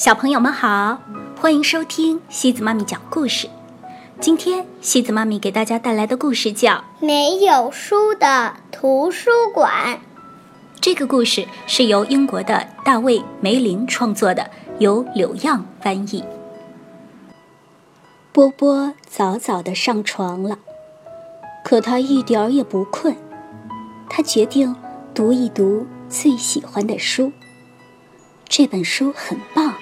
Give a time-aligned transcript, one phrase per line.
[0.00, 0.98] 小朋友们好，
[1.38, 3.50] 欢迎收听西子妈咪讲故事。
[4.18, 9.96] 今天西子妈咪给大家带来的故事叫《没有书的图书馆》。
[10.80, 16.24] 这个故事是由英国的大卫·梅林创作的，由柳漾翻译。
[18.32, 20.56] 波波早早的上床了，
[21.62, 23.14] 可他一点儿也不困。
[24.08, 24.74] 他决定
[25.12, 27.30] 读一读最喜欢的书。
[28.48, 29.74] 这本书很棒，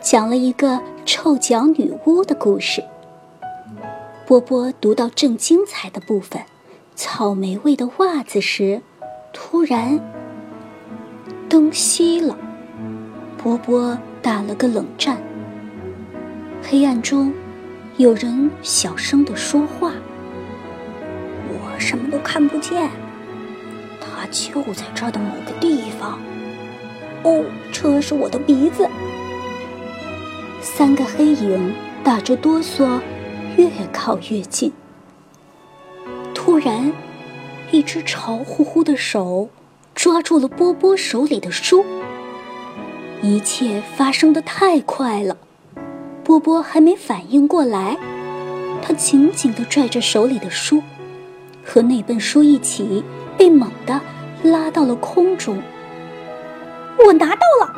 [0.00, 2.82] 讲了一个臭脚女巫的故事。
[4.26, 6.42] 波波读到正精彩的部分——
[6.96, 8.80] 草莓味的袜子时，
[9.32, 10.00] 突然
[11.48, 12.36] 灯熄了。
[13.36, 15.18] 波波打了个冷战。
[16.62, 17.32] 黑暗中，
[17.98, 19.92] 有人小声地说话
[21.48, 22.88] ：“我什么都看不见。”
[24.00, 26.18] 他就在这儿的某个地方。
[27.22, 28.88] 哦，这是我的鼻子。
[30.60, 31.74] 三个黑影
[32.04, 33.00] 打着哆嗦，
[33.56, 34.72] 越靠越近。
[36.34, 36.92] 突然，
[37.70, 39.48] 一只潮乎乎的手
[39.94, 41.84] 抓住了波波手里的书。
[43.22, 45.36] 一切发生的太快了，
[46.24, 47.96] 波波还没反应过来，
[48.82, 50.82] 他紧紧地拽着手里的书，
[51.64, 53.02] 和那本书一起。
[53.38, 53.98] 被猛地
[54.42, 55.62] 拉到了空中。
[57.06, 57.72] 我拿到了！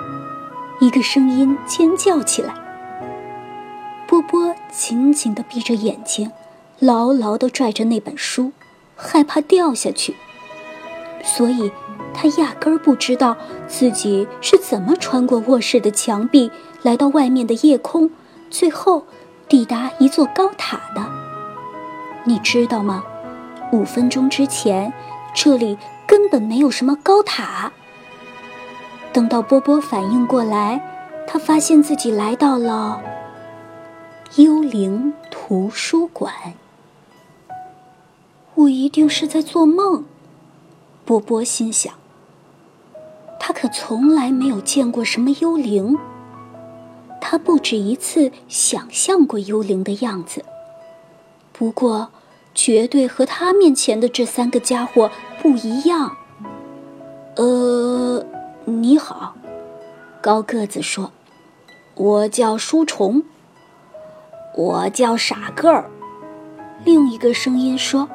[0.80, 2.52] 一个声音尖叫起来。
[4.12, 6.30] 波波紧紧地闭着眼睛，
[6.78, 8.52] 牢牢地拽着那本书，
[8.94, 10.14] 害怕掉下去。
[11.24, 11.72] 所以，
[12.12, 13.34] 他压根儿不知道
[13.66, 16.50] 自己是怎么穿过卧室的墙壁，
[16.82, 18.10] 来到外面的夜空，
[18.50, 19.06] 最后
[19.48, 21.02] 抵达一座高塔的。
[22.24, 23.02] 你知道吗？
[23.72, 24.92] 五分钟之前。
[25.34, 27.72] 这里根本没有什么高塔。
[29.10, 30.78] 等到波波反应过来，
[31.26, 33.00] 他发现自己来到了
[34.36, 36.32] 幽灵图书馆。
[38.54, 40.04] 我一定是在做梦，
[41.04, 41.92] 波波心想。
[43.38, 45.98] 他可从来没有见过什么幽灵。
[47.20, 50.44] 他不止一次想象过幽灵的样子，
[51.52, 52.10] 不过。
[52.54, 55.10] 绝对和他面前的这三个家伙
[55.40, 56.14] 不一样。
[57.36, 58.22] 呃，
[58.66, 59.34] 你好，
[60.20, 61.12] 高个子说
[61.96, 63.22] ：“我叫书虫。”
[64.54, 65.90] 我叫傻个儿。
[66.84, 68.08] 另一个声音说：“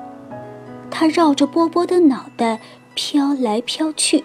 [0.91, 2.59] 他绕着波波的脑袋
[2.93, 4.23] 飘来飘去。”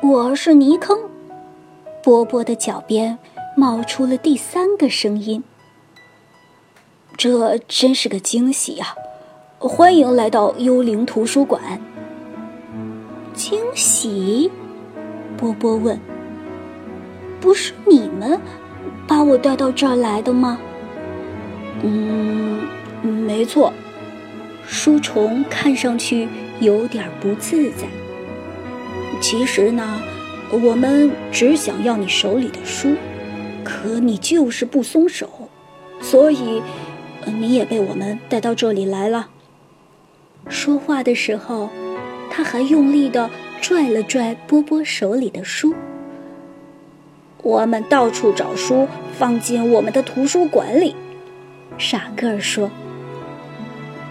[0.00, 0.98] 我是泥坑。
[2.02, 3.18] 波波的脚边
[3.56, 5.44] 冒出了第三个声音。
[7.16, 8.94] 这真是个惊喜呀！
[9.58, 11.78] 欢迎来到幽灵图书馆。
[13.34, 14.50] 惊喜？
[15.36, 16.00] 波波问。
[17.38, 18.40] 不是你们
[19.06, 20.58] 把我带到这儿来的吗？
[21.82, 22.66] 嗯，
[23.02, 23.72] 没错。
[24.66, 26.28] 书虫看上去
[26.60, 27.86] 有点不自在。
[29.20, 30.00] 其实呢，
[30.50, 32.94] 我们只想要你手里的书，
[33.64, 35.28] 可你就是不松手，
[36.00, 36.62] 所以。
[37.26, 39.28] 你也被我们带到这里来了。
[40.48, 41.68] 说话的时候，
[42.30, 43.28] 他还用力的
[43.60, 45.74] 拽了拽波波手里的书。
[47.42, 50.96] 我们到处找书，放进我们的图书馆里。
[51.80, 52.70] 傻个儿说。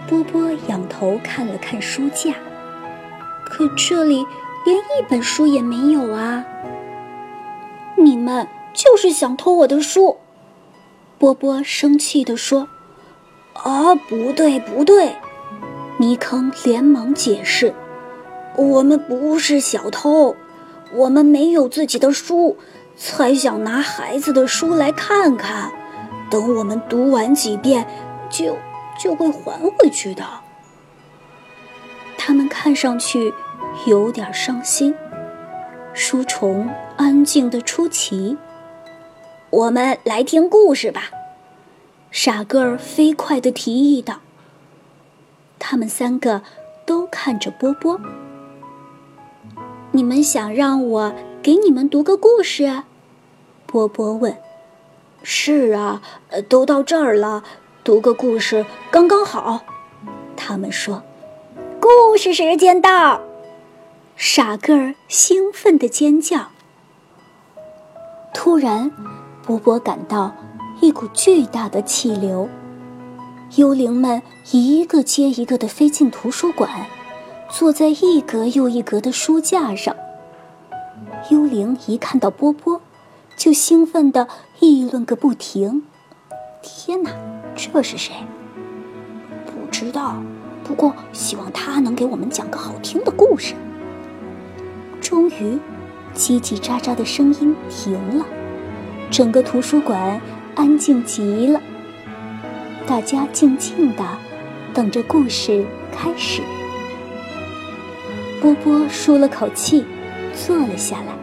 [0.08, 2.34] 波波仰头看了看书架，
[3.44, 4.26] 可这里
[4.66, 6.44] 连一本书也没有啊！
[7.96, 10.16] 你们就是想偷我的书！
[11.16, 12.68] 波波生气地说。
[13.52, 15.14] 啊，不对，不对！
[15.98, 17.74] 尼坑连忙解释
[18.56, 20.34] ：“我们不是小偷，
[20.94, 22.56] 我们没有自己的书，
[22.96, 25.70] 才想拿孩子的书来看看。
[26.30, 27.86] 等我们读完几遍，
[28.30, 28.56] 就
[28.98, 30.24] 就会还回去的。”
[32.16, 33.34] 他们看上去
[33.86, 34.94] 有点伤心。
[35.92, 38.36] 书虫安静的出奇。
[39.50, 41.10] 我们来听故事吧。
[42.12, 44.20] 傻个儿飞快的提议道
[45.58, 46.42] ：“他们三个
[46.86, 48.00] 都看着波波。
[49.90, 52.82] 你们想让我给你们读个故事？”
[53.66, 54.36] 波波问。
[55.22, 56.02] “是啊，
[56.48, 57.42] 都到这儿了，
[57.84, 59.60] 读个故事刚刚好。”
[60.36, 61.02] 他们说。
[61.80, 63.20] “故事时间到！”
[64.16, 66.48] 傻个儿兴奋地尖叫。
[68.32, 68.90] 突然，
[69.44, 70.32] 波波感到。
[70.82, 72.48] 一股巨大的气流，
[73.56, 76.70] 幽灵们一个接一个的飞进图书馆，
[77.50, 79.94] 坐在一格又一格的书架上。
[81.28, 82.80] 幽灵一看到波波，
[83.40, 84.28] 就兴奋地
[84.58, 85.82] 议论个不停。
[86.60, 87.10] 天哪，
[87.56, 88.12] 这是谁？
[89.46, 90.22] 不知道，
[90.62, 93.54] 不过希望他能给我们讲个好听的故事。
[95.00, 95.58] 终于，
[96.14, 98.26] 叽叽喳喳的声音停了，
[99.10, 100.20] 整个图书馆
[100.54, 101.58] 安静极了。
[102.86, 104.04] 大家静静的
[104.74, 106.42] 等着故事开始。
[108.42, 109.86] 波波舒了口气，
[110.34, 111.14] 坐了下来，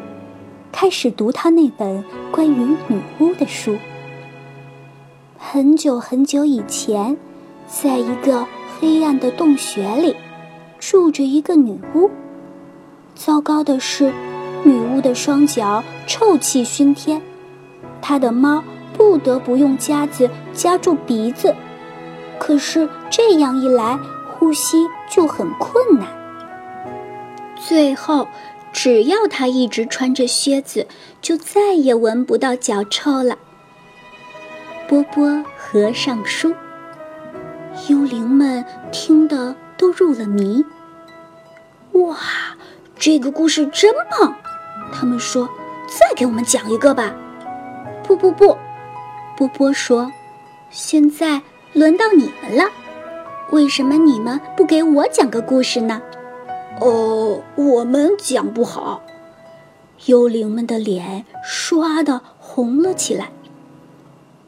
[0.80, 3.76] 开始读他那本关于女巫的书。
[5.36, 7.18] 很久很久以前，
[7.66, 8.46] 在一个
[8.80, 10.16] 黑暗的洞穴里，
[10.78, 12.12] 住着一个女巫。
[13.16, 14.14] 糟糕的是，
[14.64, 17.20] 女巫的双脚臭气熏天，
[18.00, 18.64] 她的猫
[18.96, 21.56] 不得不用夹子夹住鼻子，
[22.38, 23.98] 可是这样一来，
[24.38, 26.08] 呼吸就很困难。
[27.56, 28.28] 最后，
[28.74, 30.88] 只要他一直穿着靴子，
[31.22, 33.38] 就再也闻不到脚臭了。
[34.88, 36.54] 波波合上书，
[37.90, 40.64] 幽灵们听得都入了迷。
[41.94, 42.18] 哇！
[43.00, 44.36] 这个故事真棒，
[44.92, 45.48] 他们说
[45.88, 47.16] ：“再给我们讲一个吧。”
[48.04, 48.58] 不不不，
[49.38, 50.12] 波波说
[50.72, 51.44] ：“现在
[51.74, 52.72] 轮到你们了，
[53.52, 56.02] 为什么你们不给我讲个故事呢？”
[56.80, 59.02] 哦，我们讲不好。
[60.06, 63.32] 幽灵们的脸唰的红了起来。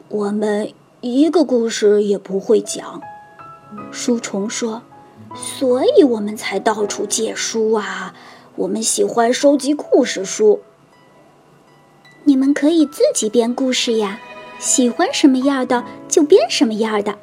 [0.09, 0.71] 我们
[1.01, 3.01] 一个故事也不会讲，
[3.91, 4.83] 书虫说
[5.35, 8.13] ：“所以我们才到处借书啊。”
[8.57, 10.59] 我们喜欢收集故事书。
[12.25, 14.19] 你们可以自己编故事呀，
[14.59, 17.17] 喜欢什么样的就编什么样的。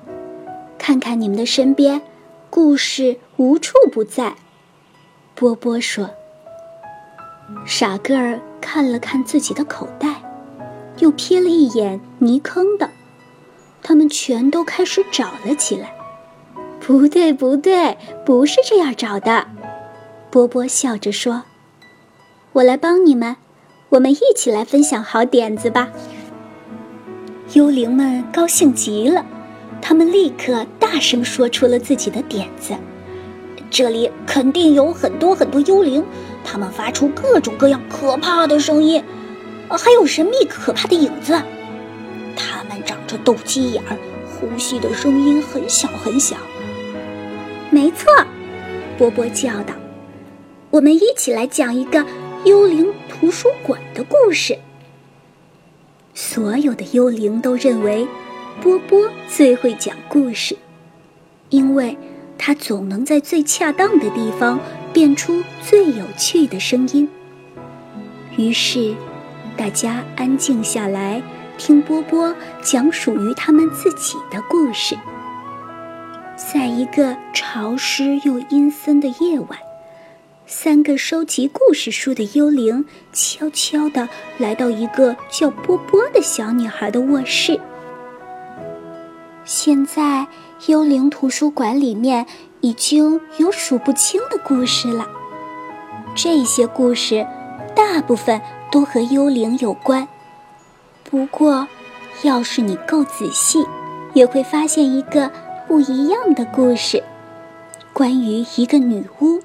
[0.78, 2.00] 看看你们的身边，
[2.48, 4.36] 故事无处不在。
[5.36, 6.08] 波波说
[7.66, 10.22] ：“傻个儿看了看自己的口袋，
[10.98, 12.88] 又瞥了一眼泥坑的，
[13.82, 15.92] 他们全都开始找了起来。
[16.80, 19.46] 不对，不对，不是这样找的。”
[20.32, 21.42] 波波笑着说
[22.54, 23.36] ：“我来帮你们，
[23.90, 25.90] 我们一起来分享好点子吧。”
[27.52, 29.26] 幽灵们高兴极了，
[29.82, 32.74] 他们立刻大声说出了自己的点子。
[33.70, 36.04] 这里肯定有很多很多幽灵，
[36.44, 39.02] 他们发出各种各样可怕的声音，
[39.68, 41.32] 还有神秘可怕的影子。
[42.36, 43.98] 他们长着斗鸡眼儿，
[44.28, 46.36] 呼吸的声音很小很小。
[47.70, 48.06] 没错，
[48.96, 49.74] 波波叫道。
[50.70, 52.04] 我们一起来讲一个
[52.44, 54.58] 幽灵图书馆的故事。
[56.14, 58.06] 所有的幽灵都认为
[58.62, 60.56] 波波最会讲故事，
[61.50, 61.96] 因为
[62.38, 64.58] 他总能在最恰当的地方
[64.92, 67.08] 变出最有趣的声音。
[68.36, 68.94] 于是，
[69.56, 71.22] 大家安静下来，
[71.56, 74.96] 听波波讲属于他们自己的故事。
[76.36, 79.58] 在一个潮湿又阴森的夜晚。
[80.48, 87.58] 三个收集故事书的幽灵悄悄地来到一个叫波波的小女孩的卧室。
[89.44, 90.24] 现在，
[90.66, 92.26] 幽灵图书馆里面
[92.60, 95.06] 已经有数不清的故事了。
[96.14, 97.26] 这些故事
[97.74, 98.40] 大部分
[98.72, 100.08] 都和幽灵有关。
[101.04, 101.68] 不过，
[102.22, 103.64] 要是你够仔细，
[104.14, 105.30] 也会发现一个
[105.68, 107.04] 不一样的故事，
[107.92, 109.40] 关于一个女巫。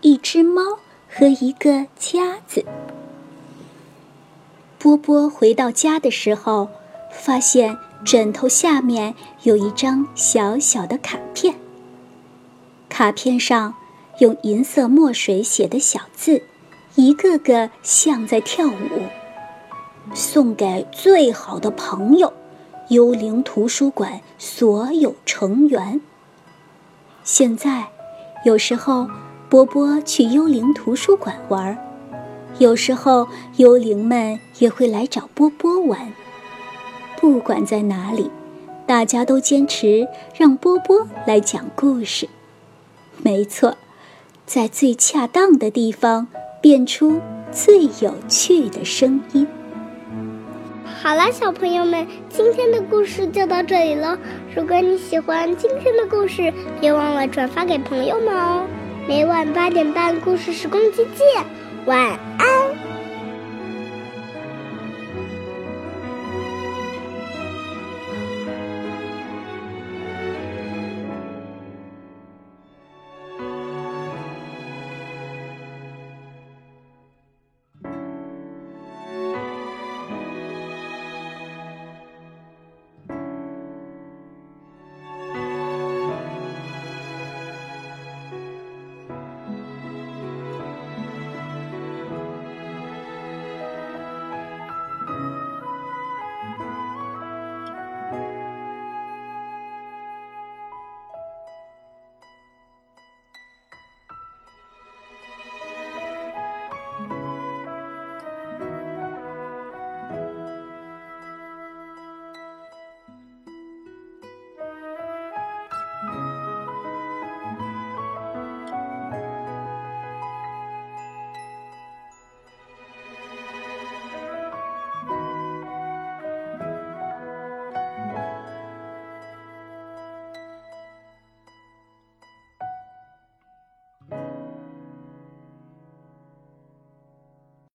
[0.00, 0.60] 一只猫
[1.08, 2.62] 和一个夹子。
[4.78, 6.68] 波波回到家的时候，
[7.10, 11.54] 发现枕头下面有一张小小的卡片。
[12.88, 13.74] 卡片上
[14.18, 16.42] 用银色墨水写的小字，
[16.94, 19.02] 一个个像在跳舞。
[20.12, 22.32] 送给最好的朋友，
[22.88, 26.00] 幽灵图书馆所有成员。
[27.24, 27.88] 现在，
[28.44, 29.08] 有时候。
[29.50, 31.78] 波波去幽灵图书馆玩，
[32.58, 36.12] 有时候幽灵们也会来找波波玩。
[37.20, 38.30] 不管在哪里，
[38.86, 40.06] 大家都坚持
[40.36, 42.28] 让波波来讲故事。
[43.22, 43.76] 没错，
[44.44, 46.26] 在最恰当的地方
[46.60, 49.46] 变出最有趣的声音。
[51.02, 54.16] 好了，小朋友们，今天的故事就到这里喽。
[54.54, 58.66] 如果你喜欢今天的故事，别忘了转发给朋友们哦。
[59.06, 61.44] 每晚八点半，故事时光机见，
[61.86, 61.98] 晚
[62.38, 62.53] 安。